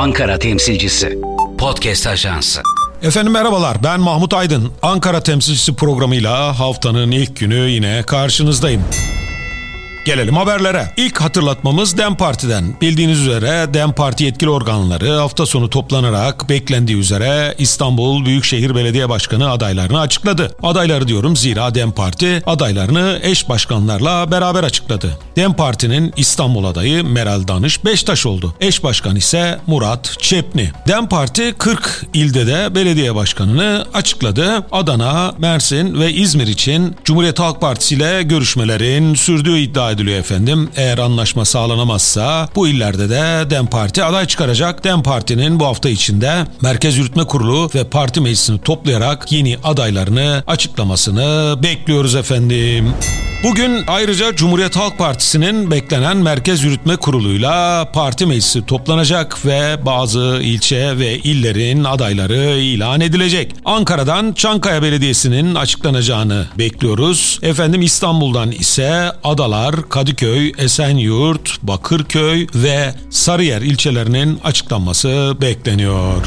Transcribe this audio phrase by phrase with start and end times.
[0.00, 1.18] Ankara temsilcisi.
[1.58, 2.62] Podcast Ajansı.
[3.02, 4.72] Efendim merhabalar ben Mahmut Aydın.
[4.82, 8.84] Ankara temsilcisi programıyla haftanın ilk günü yine karşınızdayım.
[10.04, 10.92] Gelelim haberlere.
[10.96, 12.64] İlk hatırlatmamız DEM Parti'den.
[12.80, 19.50] Bildiğiniz üzere DEM Parti yetkili organları hafta sonu toplanarak beklendiği üzere İstanbul Büyükşehir Belediye Başkanı
[19.50, 20.56] adaylarını açıkladı.
[20.62, 25.18] Adayları diyorum zira DEM Parti adaylarını eş başkanlarla beraber açıkladı.
[25.36, 28.54] DEM Parti'nin İstanbul adayı Meral Danış Beştaş oldu.
[28.60, 30.72] Eş başkan ise Murat Çepni.
[30.88, 34.66] DEM Parti 40 ilde de belediye başkanını açıkladı.
[34.72, 40.70] Adana, Mersin ve İzmir için Cumhuriyet Halk Partisi ile görüşmelerin sürdüğü iddia ediliyor efendim.
[40.76, 44.84] Eğer anlaşma sağlanamazsa bu illerde de DEM Parti aday çıkaracak.
[44.84, 51.58] DEM Parti'nin bu hafta içinde Merkez Yürütme Kurulu ve parti meclisini toplayarak yeni adaylarını açıklamasını
[51.62, 52.94] bekliyoruz efendim.
[53.44, 60.98] Bugün ayrıca Cumhuriyet Halk Partisi'nin beklenen Merkez Yürütme Kurulu'yla parti meclisi toplanacak ve bazı ilçe
[60.98, 63.54] ve illerin adayları ilan edilecek.
[63.64, 67.38] Ankara'dan Çankaya Belediyesi'nin açıklanacağını bekliyoruz.
[67.42, 76.26] Efendim İstanbul'dan ise Adalar, Kadıköy, Esenyurt, Bakırköy ve Sarıyer ilçelerinin açıklanması bekleniyor.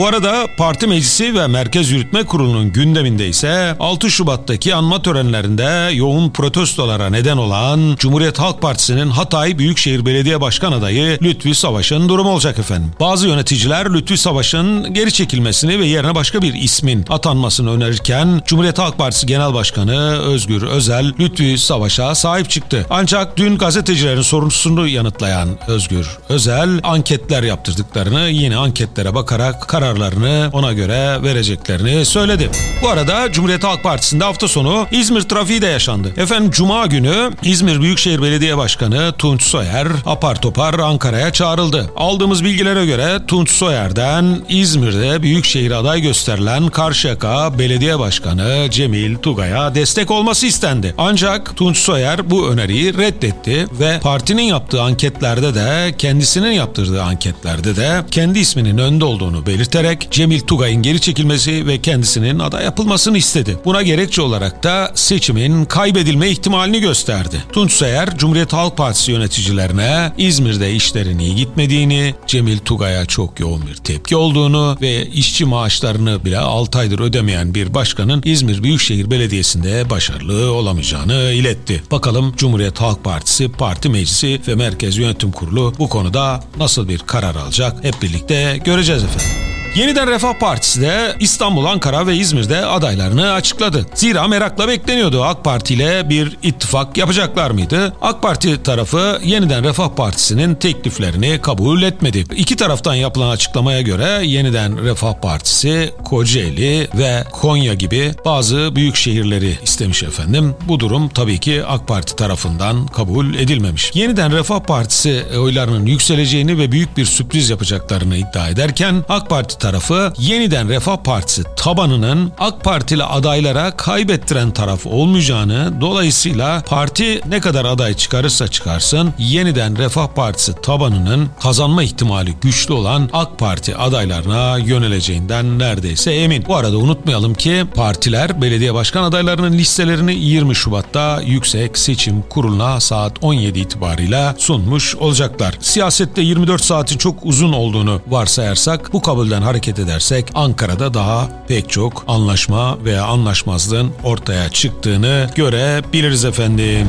[0.00, 6.30] Bu arada parti meclisi ve Merkez Yürütme Kurulu'nun gündeminde ise 6 Şubat'taki anma törenlerinde yoğun
[6.30, 12.58] protestolara neden olan Cumhuriyet Halk Partisi'nin Hatay Büyükşehir Belediye Başkan adayı Lütfi Savaş'ın durumu olacak
[12.58, 12.92] efendim.
[13.00, 18.98] Bazı yöneticiler Lütfi Savaş'ın geri çekilmesini ve yerine başka bir ismin atanmasını önerirken Cumhuriyet Halk
[18.98, 22.86] Partisi Genel Başkanı Özgür Özel Lütfi Savaş'a sahip çıktı.
[22.90, 30.72] Ancak dün gazetecilerin sorunusunu yanıtlayan Özgür Özel anketler yaptırdıklarını yine anketlere bakarak karar kararlarını ona
[30.72, 32.50] göre vereceklerini söyledi.
[32.82, 36.12] Bu arada Cumhuriyet Halk Partisi'nde hafta sonu İzmir trafiği de yaşandı.
[36.16, 41.90] Efendim Cuma günü İzmir Büyükşehir Belediye Başkanı Tunç Soyer apar topar Ankara'ya çağrıldı.
[41.96, 50.10] Aldığımız bilgilere göre Tunç Soyer'den İzmir'de Büyükşehir aday gösterilen Karşıyaka Belediye Başkanı Cemil Tugay'a destek
[50.10, 50.94] olması istendi.
[50.98, 58.02] Ancak Tunç Soyer bu öneriyi reddetti ve partinin yaptığı anketlerde de kendisinin yaptırdığı anketlerde de
[58.10, 63.58] kendi isminin önde olduğunu belirterek belirterek Cemil Tugay'ın geri çekilmesi ve kendisinin aday yapılmasını istedi.
[63.64, 67.44] Buna gerekçe olarak da seçimin kaybedilme ihtimalini gösterdi.
[67.52, 73.74] Tunç Seyer, Cumhuriyet Halk Partisi yöneticilerine İzmir'de işlerin iyi gitmediğini, Cemil Tugay'a çok yoğun bir
[73.74, 80.52] tepki olduğunu ve işçi maaşlarını bile 6 aydır ödemeyen bir başkanın İzmir Büyükşehir Belediyesi'nde başarılı
[80.52, 81.82] olamayacağını iletti.
[81.90, 87.34] Bakalım Cumhuriyet Halk Partisi, Parti Meclisi ve Merkez Yönetim Kurulu bu konuda nasıl bir karar
[87.34, 89.39] alacak hep birlikte göreceğiz efendim.
[89.74, 93.86] Yeniden Refah Partisi de İstanbul, Ankara ve İzmir'de adaylarını açıkladı.
[93.94, 97.92] Zira merakla bekleniyordu AK Parti ile bir ittifak yapacaklar mıydı?
[98.02, 102.24] AK Parti tarafı Yeniden Refah Partisi'nin tekliflerini kabul etmedi.
[102.36, 109.58] İki taraftan yapılan açıklamaya göre Yeniden Refah Partisi Kocaeli ve Konya gibi bazı büyük şehirleri
[109.62, 110.54] istemiş efendim.
[110.68, 113.90] Bu durum tabii ki AK Parti tarafından kabul edilmemiş.
[113.94, 120.12] Yeniden Refah Partisi oylarının yükseleceğini ve büyük bir sürpriz yapacaklarını iddia ederken AK Parti tarafı
[120.18, 127.94] yeniden Refah Partisi tabanının AK Partili adaylara kaybettiren taraf olmayacağını dolayısıyla parti ne kadar aday
[127.94, 136.12] çıkarırsa çıkarsın yeniden Refah Partisi tabanının kazanma ihtimali güçlü olan AK Parti adaylarına yöneleceğinden neredeyse
[136.12, 136.44] emin.
[136.48, 143.12] Bu arada unutmayalım ki partiler belediye başkan adaylarının listelerini 20 Şubat'ta Yüksek Seçim Kurulu'na saat
[143.20, 145.58] 17 itibarıyla sunmuş olacaklar.
[145.60, 152.04] Siyasette 24 saatin çok uzun olduğunu varsayarsak bu kabulden hareket edersek Ankara'da daha pek çok
[152.08, 156.88] anlaşma veya anlaşmazlığın ortaya çıktığını görebiliriz efendim.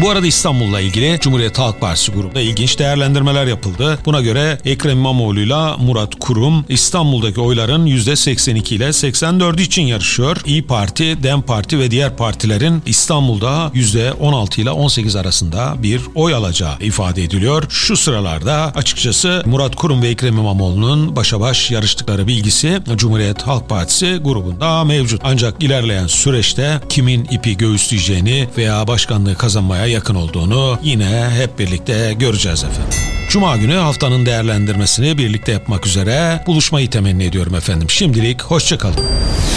[0.00, 3.98] Bu arada İstanbul'la ilgili Cumhuriyet Halk Partisi grubunda ilginç değerlendirmeler yapıldı.
[4.04, 10.36] Buna göre Ekrem İmamoğlu ile Murat Kurum İstanbul'daki oyların %82 ile 84 için yarışıyor.
[10.46, 16.78] İyi Parti, Dem Parti ve diğer partilerin İstanbul'da %16 ile 18 arasında bir oy alacağı
[16.80, 17.64] ifade ediliyor.
[17.68, 24.16] Şu sıralarda açıkçası Murat Kurum ve Ekrem İmamoğlu'nun başa baş yarıştıkları bilgisi Cumhuriyet Halk Partisi
[24.24, 25.20] grubunda mevcut.
[25.24, 32.64] Ancak ilerleyen süreçte kimin ipi göğüsleyeceğini veya başkanlığı kazanmaya yakın olduğunu yine hep birlikte göreceğiz
[32.64, 32.98] efendim.
[33.28, 37.90] Cuma günü haftanın değerlendirmesini birlikte yapmak üzere buluşmayı temenni ediyorum efendim.
[37.90, 39.04] Şimdilik hoşçakalın.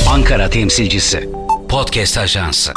[0.10, 1.30] Ankara temsilcisi.
[1.70, 2.74] Podcast Ajansı.